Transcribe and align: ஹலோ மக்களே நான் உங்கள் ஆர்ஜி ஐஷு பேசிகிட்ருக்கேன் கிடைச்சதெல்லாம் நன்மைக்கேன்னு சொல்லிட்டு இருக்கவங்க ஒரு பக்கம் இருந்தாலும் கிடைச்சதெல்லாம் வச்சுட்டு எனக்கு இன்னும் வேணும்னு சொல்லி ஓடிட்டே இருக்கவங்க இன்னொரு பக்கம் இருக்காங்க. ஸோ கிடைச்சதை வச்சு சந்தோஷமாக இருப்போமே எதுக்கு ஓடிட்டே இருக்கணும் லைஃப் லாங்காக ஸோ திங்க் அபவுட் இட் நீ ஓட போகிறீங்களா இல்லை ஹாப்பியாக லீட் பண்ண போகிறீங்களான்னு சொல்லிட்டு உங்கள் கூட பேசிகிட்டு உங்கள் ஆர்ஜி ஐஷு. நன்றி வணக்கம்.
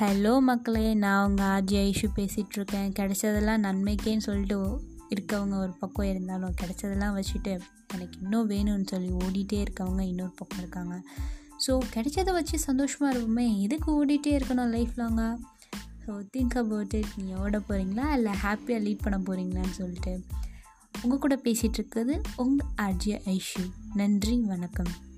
ஹலோ 0.00 0.40
மக்களே 0.40 0.94
நான் 0.94 1.28
உங்கள் 1.28 1.46
ஆர்ஜி 1.46 1.78
ஐஷு 1.88 2.06
பேசிகிட்ருக்கேன் 2.16 2.92
கிடைச்சதெல்லாம் 2.98 3.64
நன்மைக்கேன்னு 3.66 4.18
சொல்லிட்டு 4.18 4.82
இருக்கவங்க 5.08 5.58
ஒரு 5.58 5.72
பக்கம் 5.80 6.06
இருந்தாலும் 6.06 6.54
கிடைச்சதெல்லாம் 6.60 7.20
வச்சுட்டு 7.20 7.60
எனக்கு 7.94 8.18
இன்னும் 8.22 8.50
வேணும்னு 8.50 8.86
சொல்லி 8.86 9.08
ஓடிட்டே 9.08 9.66
இருக்கவங்க 9.66 10.00
இன்னொரு 10.00 10.32
பக்கம் 10.36 10.58
இருக்காங்க. 10.58 11.02
ஸோ 11.66 11.78
கிடைச்சதை 11.94 12.32
வச்சு 12.32 12.58
சந்தோஷமாக 12.58 13.18
இருப்போமே 13.18 13.60
எதுக்கு 13.60 14.06
ஓடிட்டே 14.06 14.40
இருக்கணும் 14.40 14.70
லைஃப் 14.70 14.92
லாங்காக 14.96 15.38
ஸோ 16.06 16.26
திங்க் 16.36 16.56
அபவுட் 16.56 16.94
இட் 16.94 17.12
நீ 17.16 17.32
ஓட 17.32 17.58
போகிறீங்களா 17.58 18.12
இல்லை 18.12 18.32
ஹாப்பியாக 18.42 18.84
லீட் 18.86 19.02
பண்ண 19.02 19.18
போகிறீங்களான்னு 19.18 19.70
சொல்லிட்டு 19.70 20.24
உங்கள் 21.02 21.18
கூட 21.18 21.40
பேசிகிட்டு 21.44 22.22
உங்கள் 22.36 22.66
ஆர்ஜி 22.82 23.20
ஐஷு. 23.26 23.70
நன்றி 23.94 24.38
வணக்கம். 24.38 25.08